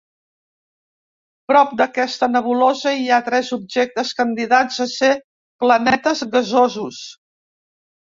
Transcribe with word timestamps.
Prop 1.51 1.75
d'aquesta 1.81 2.31
nebulosa 2.31 2.95
hi 3.03 3.07
ha 3.09 3.21
tres 3.29 3.53
objectes 3.59 4.17
candidats 4.23 4.83
a 4.89 4.91
ser 4.97 5.15
planetes 5.67 6.29
gasosos. 6.37 7.09